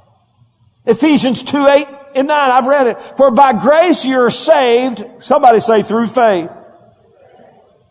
[0.85, 2.97] Ephesians 2, 8 and 9, I've read it.
[2.97, 5.03] For by grace you're saved.
[5.19, 6.51] Somebody say through faith.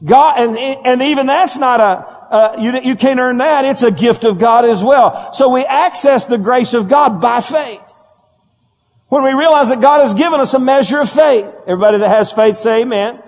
[0.05, 3.65] God, and, and even that's not a, uh, you, you can't earn that.
[3.65, 5.33] It's a gift of God as well.
[5.33, 7.95] So we access the grace of God by faith.
[9.09, 11.47] When we realize that God has given us a measure of faith.
[11.67, 13.23] Everybody that has faith say amen.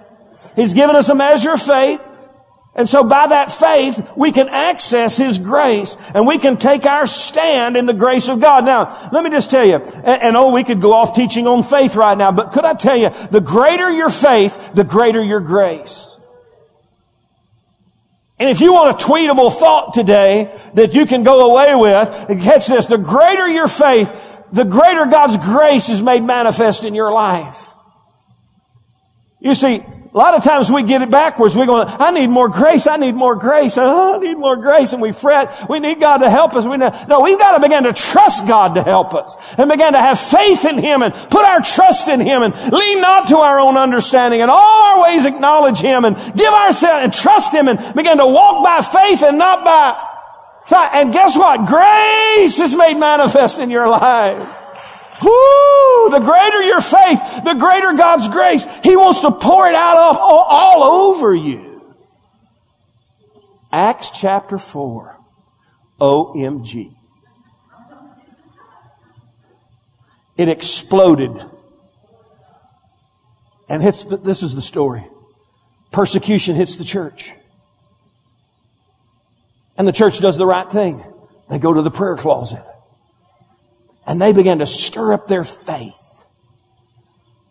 [0.57, 2.07] He's given us a measure of faith.
[2.74, 7.07] And so by that faith, we can access His grace and we can take our
[7.07, 8.64] stand in the grace of God.
[8.64, 11.64] Now, let me just tell you, and, and, oh, we could go off teaching on
[11.64, 15.40] faith right now, but could I tell you, the greater your faith, the greater your
[15.40, 16.16] grace.
[18.38, 22.68] And if you want a tweetable thought today that you can go away with, catch
[22.68, 24.11] this, the greater your faith,
[24.53, 27.70] the greater God's grace is made manifest in your life.
[29.40, 29.81] You see,
[30.12, 31.57] a lot of times we get it backwards.
[31.57, 32.88] We're going, I need more grace.
[32.88, 33.79] I need more grace.
[33.79, 34.92] Oh, I need more grace.
[34.92, 35.48] And we fret.
[35.70, 36.66] We need God to help us.
[36.66, 39.92] We know, no, we've got to begin to trust God to help us and begin
[39.92, 43.37] to have faith in Him and put our trust in Him and lean not to
[43.37, 47.68] our own understanding and all our ways acknowledge Him and give ourselves and trust Him
[47.68, 49.96] and begin to walk by faith and not by
[50.64, 50.90] sight.
[50.94, 51.68] And guess what?
[51.68, 54.60] Grace is made manifest in your life.
[55.23, 56.11] Whoo!
[56.11, 58.65] The greater your faith, the greater God's grace.
[58.83, 61.95] He wants to pour it out all, all over you.
[63.73, 65.17] Acts chapter 4.
[66.01, 66.93] OMG.
[70.37, 71.33] It exploded.
[73.69, 75.07] And hits the, this is the story.
[75.93, 77.31] Persecution hits the church.
[79.77, 81.05] And the church does the right thing.
[81.49, 82.63] They go to the prayer closet.
[84.11, 86.27] And they began to stir up their faith.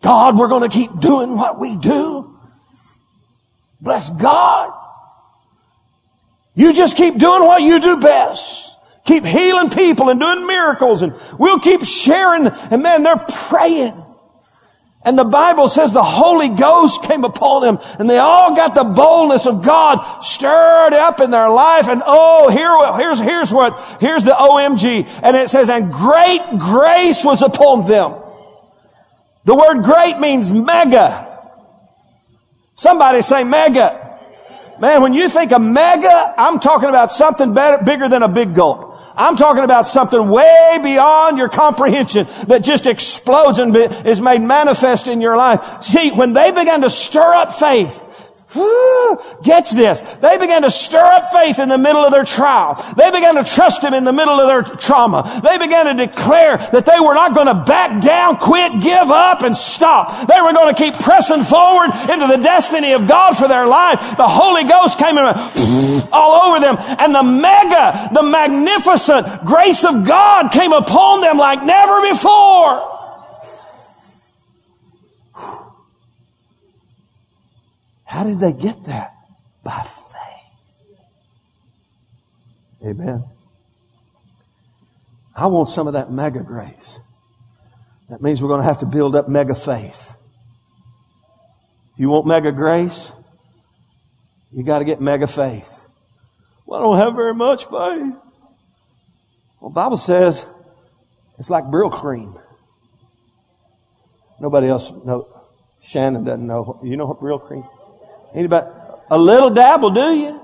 [0.02, 2.38] God, we're going to keep doing what we do.
[3.80, 4.70] Bless God.
[6.54, 8.76] You just keep doing what you do best.
[9.06, 12.46] Keep healing people and doing miracles and we'll keep sharing.
[12.46, 13.16] And man, they're
[13.48, 13.99] praying.
[15.02, 18.84] And the Bible says the Holy Ghost came upon them and they all got the
[18.84, 21.88] boldness of God stirred up in their life.
[21.88, 22.70] And oh, here,
[23.02, 25.08] here's, here's what, here's the OMG.
[25.22, 28.14] And it says, and great grace was upon them.
[29.44, 31.26] The word great means mega.
[32.74, 34.18] Somebody say mega.
[34.80, 38.54] Man, when you think of mega, I'm talking about something better, bigger than a big
[38.54, 38.89] gulp.
[39.20, 45.08] I'm talking about something way beyond your comprehension that just explodes and is made manifest
[45.08, 45.82] in your life.
[45.82, 48.06] See, when they began to stir up faith,
[49.42, 50.00] Gets this.
[50.16, 52.74] They began to stir up faith in the middle of their trial.
[52.96, 55.22] They began to trust Him in the middle of their trauma.
[55.42, 59.42] They began to declare that they were not going to back down, quit, give up,
[59.42, 60.26] and stop.
[60.26, 64.00] They were going to keep pressing forward into the destiny of God for their life.
[64.16, 65.24] The Holy Ghost came in
[66.12, 71.64] all over them and the mega, the magnificent grace of God came upon them like
[71.64, 72.99] never before.
[78.10, 79.14] How did they get that?
[79.62, 80.98] By faith.
[82.84, 83.22] Amen.
[85.36, 86.98] I want some of that mega grace.
[88.08, 90.16] That means we're going to have to build up mega faith.
[91.92, 93.12] If you want mega grace,
[94.50, 95.86] you got to get mega faith.
[96.66, 98.16] Well, I don't have very much faith.
[99.60, 100.44] Well, Bible says
[101.38, 102.36] it's like Brylcreem.
[104.40, 105.28] Nobody else know.
[105.80, 106.80] Shannon doesn't know.
[106.82, 107.68] You know what Brylcreem?
[108.34, 108.66] Anybody?
[109.10, 110.40] A little dabble, do you?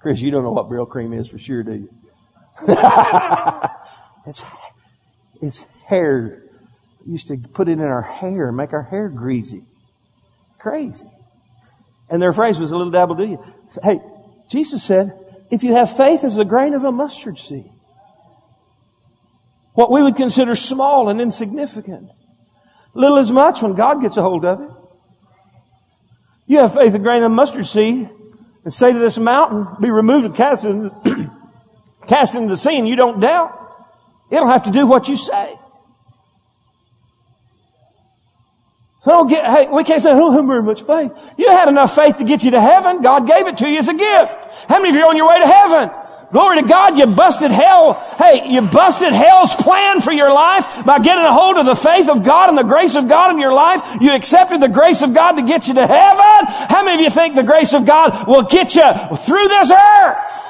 [0.00, 1.88] Chris, you don't know what Brylcreem is for sure, do you?
[4.26, 4.44] it's,
[5.40, 6.42] it's hair.
[7.06, 9.62] We used to put it in our hair and make our hair greasy.
[10.58, 11.06] Crazy.
[12.10, 13.42] And their phrase was a little dabble, do you?
[13.82, 14.00] Hey,
[14.50, 15.12] Jesus said,
[15.50, 17.70] if you have faith as a grain of a mustard seed,
[19.72, 22.10] what we would consider small and insignificant,
[22.94, 24.70] Little as much when God gets a hold of it.
[26.46, 28.08] You have faith a grain of mustard seed
[28.64, 30.90] and say to this mountain, be removed and cast, in,
[32.08, 33.60] cast into the sea and you don't doubt.
[34.30, 35.54] It'll have to do what you say.
[39.02, 41.12] So don't get, hey, we can't say, oh, have very much faith.
[41.36, 43.02] You had enough faith to get you to heaven.
[43.02, 44.66] God gave it to you as a gift.
[44.66, 45.90] How many of you are on your way to heaven?
[46.34, 47.94] Glory to God, you busted hell.
[48.18, 52.08] Hey, you busted hell's plan for your life by getting a hold of the faith
[52.08, 53.80] of God and the grace of God in your life.
[54.00, 56.46] You accepted the grace of God to get you to heaven.
[56.68, 58.82] How many of you think the grace of God will get you
[59.16, 60.48] through this earth?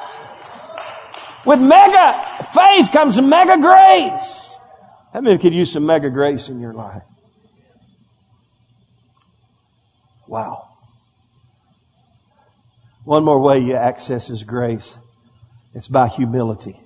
[1.45, 4.57] With mega faith comes mega grace.
[5.13, 7.03] How many of you could use some mega grace in your life?
[10.27, 10.67] Wow.
[13.03, 14.97] One more way you access His grace
[15.75, 16.79] it's by humility.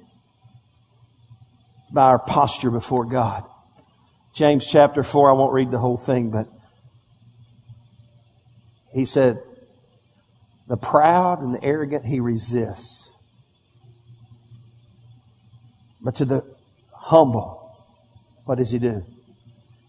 [1.84, 3.44] It's by our posture before God.
[4.34, 6.48] James chapter 4, I won't read the whole thing, but
[8.92, 9.38] he said,
[10.68, 13.12] The proud and the arrogant he resists.
[16.02, 16.56] But to the
[16.92, 17.76] humble,
[18.46, 19.06] what does he do?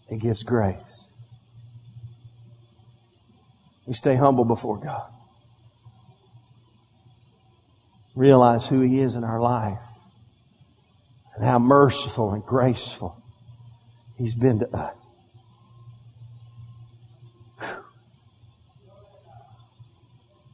[0.09, 1.09] He gives grace.
[3.87, 5.11] We stay humble before God
[8.15, 9.83] realize who He is in our life
[11.35, 13.21] and how merciful and graceful
[14.17, 14.95] He's been to us.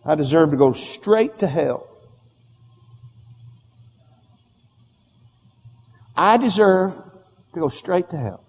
[0.08, 1.86] I deserve to go straight to hell.
[6.16, 6.96] I deserve
[7.54, 8.46] to go straight to hell.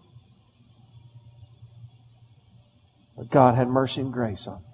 [3.16, 4.68] But God had mercy and grace on me.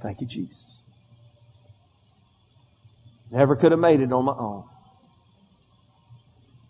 [0.00, 0.82] Thank you, Jesus.
[3.30, 4.64] Never could have made it on my own.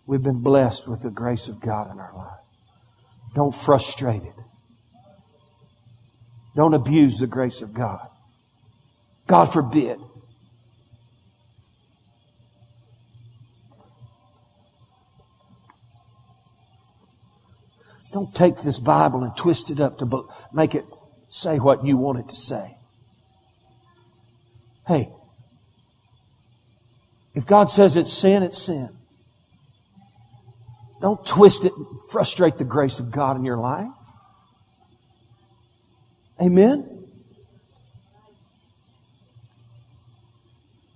[0.05, 2.39] We've been blessed with the grace of God in our life.
[3.35, 4.33] Don't frustrate it.
[6.55, 8.07] Don't abuse the grace of God.
[9.27, 9.99] God forbid.
[18.11, 20.85] Don't take this Bible and twist it up to make it
[21.29, 22.75] say what you want it to say.
[24.87, 25.09] Hey,
[27.33, 28.89] if God says it's sin, it's sin.
[31.01, 33.87] Don't twist it and frustrate the grace of God in your life.
[36.41, 37.05] Amen?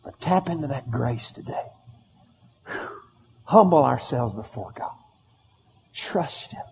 [0.03, 1.67] But tap into that grace today.
[3.45, 4.95] Humble ourselves before God.
[5.93, 6.63] Trust Him.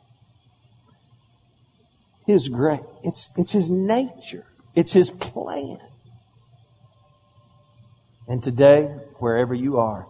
[2.25, 2.81] His grace.
[3.03, 4.45] It's, it's His nature.
[4.75, 5.79] It's His plan.
[8.27, 8.83] And today,
[9.19, 10.07] wherever you are,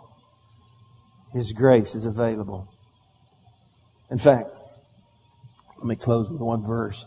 [1.33, 2.67] His grace is available.
[4.09, 4.49] In fact,
[5.77, 7.05] let me close with one verse.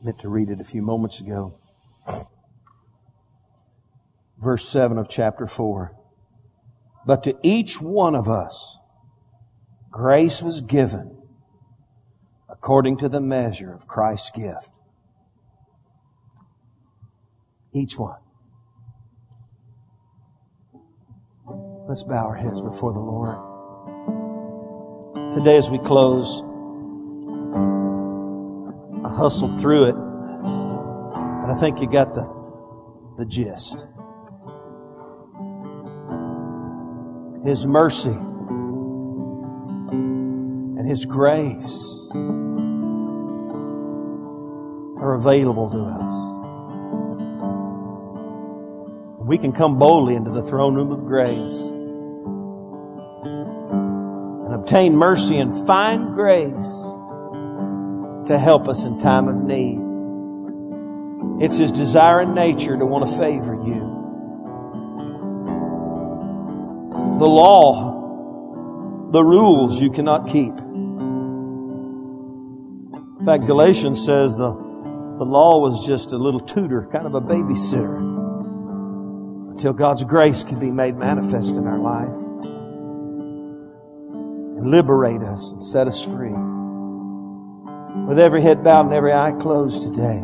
[0.00, 1.58] I meant to read it a few moments ago.
[4.38, 5.92] Verse 7 of chapter 4.
[7.06, 8.78] But to each one of us,
[9.90, 11.22] grace was given
[12.48, 14.78] according to the measure of Christ's gift.
[17.74, 18.20] Each one.
[21.88, 23.36] Let's bow our heads before the Lord.
[25.34, 26.40] Today, as we close,
[29.04, 32.22] I hustled through it, but I think you got the,
[33.18, 33.88] the gist.
[37.44, 38.16] His mercy
[40.78, 42.08] and His grace
[45.02, 46.33] are available to us.
[49.24, 51.58] We can come boldly into the throne room of grace
[53.24, 56.68] and obtain mercy and find grace
[58.28, 59.80] to help us in time of need.
[61.42, 63.80] It's His desire and nature to want to favor you.
[67.18, 70.52] The law, the rules you cannot keep.
[73.20, 77.22] In fact, Galatians says the, the law was just a little tutor, kind of a
[77.22, 78.13] babysitter
[79.54, 82.12] until God's grace can be made manifest in our life
[84.56, 86.34] and liberate us and set us free.
[88.08, 90.16] With every head bowed and every eye closed today,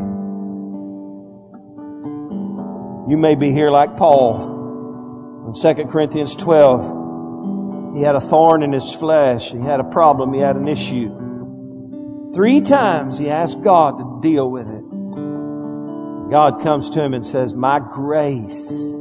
[3.09, 7.95] you may be here like Paul in 2 Corinthians 12.
[7.95, 9.53] He had a thorn in his flesh.
[9.53, 10.35] He had a problem.
[10.35, 12.33] He had an issue.
[12.35, 16.31] Three times he asked God to deal with it.
[16.31, 18.97] God comes to him and says, My grace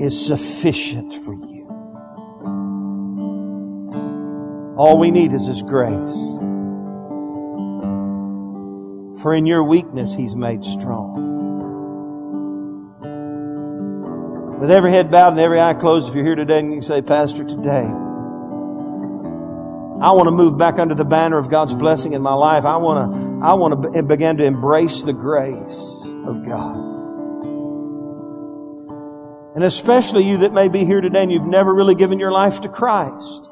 [0.00, 1.66] is sufficient for you.
[4.76, 6.16] All we need is His grace.
[9.22, 11.26] For in your weakness, He's made strong.
[14.60, 17.02] With every head bowed and every eye closed, if you're here today and you say,
[17.02, 17.86] Pastor, today,
[20.00, 22.64] I want to move back under the banner of God's blessing in my life.
[22.64, 25.76] I want to, I want to begin to embrace the grace
[26.24, 26.97] of God.
[29.58, 32.60] And especially you that may be here today and you've never really given your life
[32.60, 33.50] to Christ.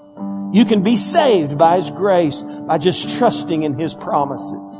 [0.52, 4.72] You can be saved by His grace by just trusting in His promises.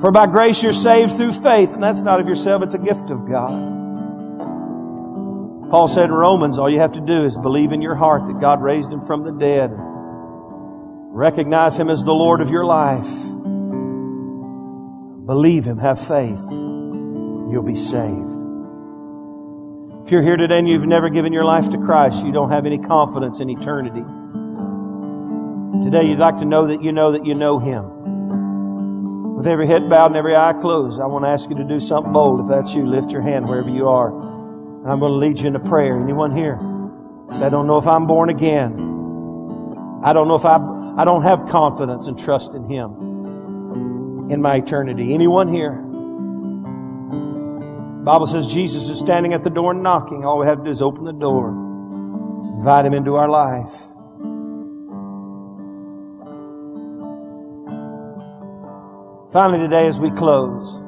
[0.00, 3.12] For by grace you're saved through faith, and that's not of yourself, it's a gift
[3.12, 3.52] of God.
[5.70, 8.40] Paul said in Romans, all you have to do is believe in your heart that
[8.40, 9.70] God raised him from the dead.
[9.72, 13.06] Recognize him as the Lord of your life.
[15.26, 16.42] Believe him, have faith.
[16.50, 18.39] You'll be saved.
[20.10, 22.66] If you're here today and you've never given your life to Christ, you don't have
[22.66, 24.00] any confidence in eternity.
[25.84, 29.36] Today you'd like to know that you know that you know him.
[29.36, 31.78] With every head bowed and every eye closed, I want to ask you to do
[31.78, 32.40] something bold.
[32.40, 34.10] If that's you, lift your hand wherever you are.
[34.10, 36.02] And I'm going to lead you into prayer.
[36.02, 36.58] Anyone here?
[37.38, 38.72] Say, I don't know if I'm born again.
[40.02, 40.56] I don't know if I,
[41.00, 45.14] I don't have confidence and trust in Him in my eternity.
[45.14, 45.80] Anyone here?
[48.04, 50.24] Bible says Jesus is standing at the door and knocking.
[50.24, 51.50] All we have to do is open the door,
[52.56, 53.86] invite Him into our life.
[59.30, 60.80] Finally, today, as we close,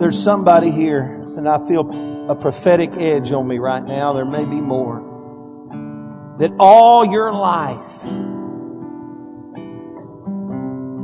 [0.00, 4.12] there's somebody here and I feel a prophetic edge on me right now.
[4.12, 5.00] There may be more.
[6.38, 8.04] That all your life,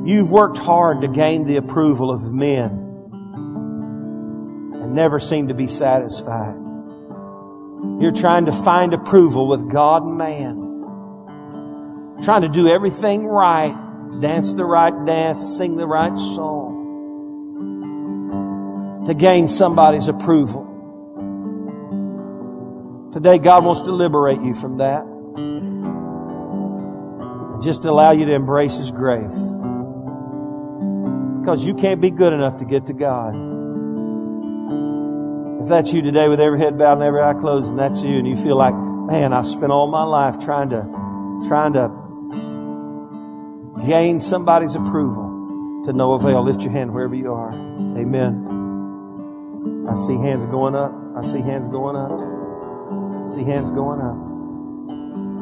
[0.07, 2.88] you've worked hard to gain the approval of men
[4.89, 6.57] and never seem to be satisfied.
[8.01, 10.64] You're trying to find approval with God and man.
[12.24, 13.74] Trying to do everything right,
[14.20, 16.78] dance the right dance, sing the right song
[19.07, 20.64] to gain somebody's approval.
[23.12, 25.05] Today, God wants to liberate you from that
[27.45, 29.39] and just allow you to embrace His grace.
[31.41, 33.47] Because you can't be good enough to get to God.
[35.61, 38.18] If that's you today with every head bowed and every eye closed, and that's you,
[38.18, 40.82] and you feel like, man, I've spent all my life trying to,
[41.48, 41.90] trying to
[43.84, 46.44] gain somebody's approval to no avail.
[46.44, 47.52] Lift your hand wherever you are.
[47.52, 48.54] Amen.
[49.88, 50.92] I see hands going up.
[51.16, 52.12] I see hands going up.
[53.24, 54.16] I see hands going up.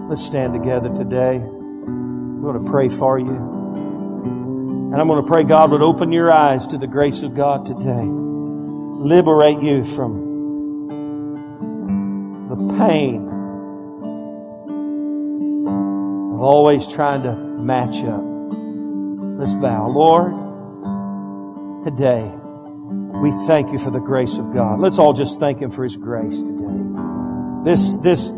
[0.08, 1.36] Let's stand together today.
[1.36, 3.36] I'm going to pray for you.
[3.36, 7.66] And I'm going to pray God would open your eyes to the grace of God
[7.66, 8.25] today.
[8.98, 10.36] Liberate you from
[12.48, 13.28] the pain
[16.34, 18.22] of always trying to match up.
[19.38, 19.88] Let's bow.
[19.88, 20.32] Lord,
[21.84, 22.32] today,
[23.20, 24.80] we thank you for the grace of God.
[24.80, 27.64] Let's all just thank Him for His grace today.
[27.64, 28.30] This, this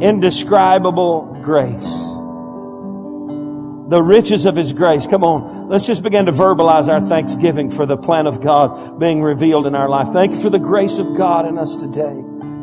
[0.00, 2.05] indescribable grace.
[3.88, 5.06] The riches of His grace.
[5.06, 5.68] Come on.
[5.68, 9.74] Let's just begin to verbalize our thanksgiving for the plan of God being revealed in
[9.74, 10.08] our life.
[10.08, 12.14] Thank you for the grace of God in us today.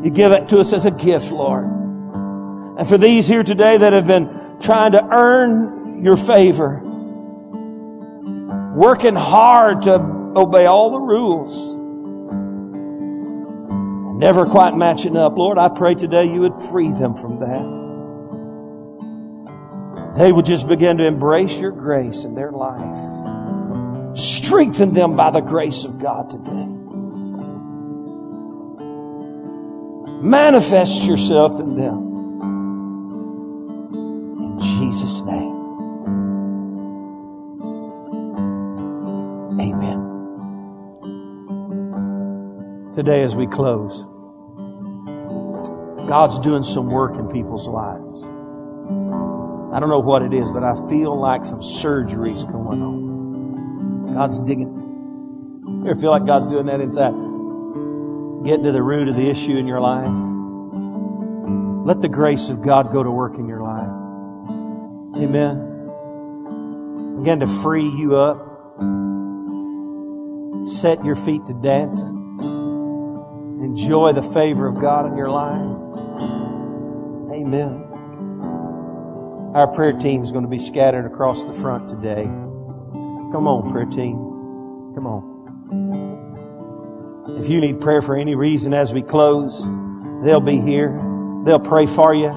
[0.04, 1.66] You give it to us as a gift, Lord.
[1.66, 6.82] And for these here today that have been trying to earn your favor,
[8.76, 9.96] working hard to
[10.36, 11.74] obey all the rules.
[14.20, 15.38] Never quite matching up.
[15.38, 17.83] Lord, I pray today you would free them from that.
[20.16, 22.94] They would just begin to embrace your grace in their life.
[24.16, 26.68] Strengthen them by the grace of God today.
[30.22, 32.14] Manifest yourself in them.
[34.38, 35.54] In Jesus' name.
[39.60, 40.00] Amen.
[42.94, 44.06] Today as we close.
[46.08, 48.33] God's doing some work in people's lives.
[49.74, 54.14] I don't know what it is, but I feel like some surgery's going on.
[54.14, 54.76] God's digging.
[55.66, 57.12] You ever feel like God's doing that inside?
[58.46, 60.14] Getting to the root of the issue in your life.
[61.86, 63.90] Let the grace of God go to work in your life.
[65.24, 65.72] Amen.
[67.18, 68.52] Begin to free you up.
[70.64, 72.24] Set your feet to dancing
[73.74, 75.78] enjoy the favor of God in your life.
[77.32, 77.84] Amen.
[79.54, 82.24] Our prayer team is going to be scattered across the front today.
[82.24, 84.16] Come on, prayer team.
[84.96, 85.34] Come on.
[87.40, 89.64] If you need prayer for any reason as we close,
[90.24, 90.90] they'll be here.
[91.46, 92.32] They'll pray for you.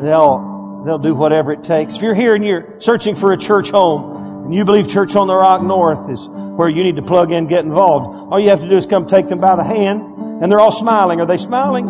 [0.00, 1.96] They'll they'll do whatever it takes.
[1.96, 5.26] If you're here and you're searching for a church home, and you believe Church on
[5.26, 8.60] the Rock North is where you need to plug in, get involved, all you have
[8.60, 11.20] to do is come take them by the hand, and they're all smiling.
[11.20, 11.88] Are they smiling?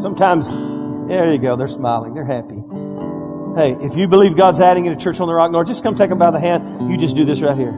[0.00, 0.48] Sometimes,
[1.08, 2.60] there you go, they're smiling, they're happy.
[3.54, 5.94] Hey, if you believe God's adding you to Church on the Rock North, just come
[5.94, 6.90] take them by the hand.
[6.90, 7.72] You just do this right here.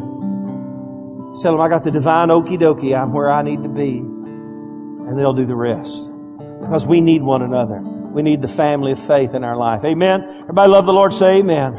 [1.42, 2.96] Tell them I got the divine okie dokie.
[2.96, 3.98] I'm where I need to be.
[3.98, 6.12] And they'll do the rest.
[6.60, 7.80] Because we need one another.
[7.80, 9.84] We need the family of faith in our life.
[9.84, 10.22] Amen.
[10.42, 11.12] Everybody love the Lord.
[11.12, 11.74] Say amen.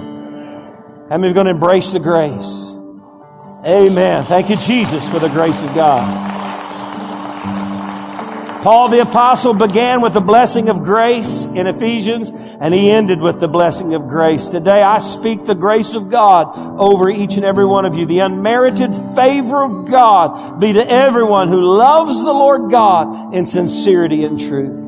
[1.09, 2.63] How many are going to embrace the grace?
[3.65, 4.25] Amen.
[4.25, 6.34] Thank you, Jesus, for the grace of God.
[8.65, 13.39] Paul the apostle began with the blessing of grace in Ephesians and he ended with
[13.39, 14.49] the blessing of grace.
[14.49, 18.07] Today I speak the grace of God over each and every one of you.
[18.07, 24.23] The unmerited favor of God be to everyone who loves the Lord God in sincerity
[24.23, 24.79] and truth.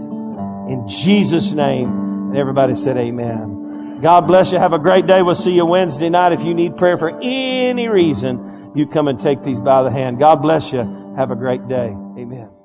[0.67, 1.89] In Jesus' name.
[2.29, 3.99] And everybody said amen.
[4.01, 4.57] God bless you.
[4.57, 5.21] Have a great day.
[5.21, 6.31] We'll see you Wednesday night.
[6.31, 10.17] If you need prayer for any reason, you come and take these by the hand.
[10.17, 11.13] God bless you.
[11.15, 11.89] Have a great day.
[11.89, 12.56] Amen.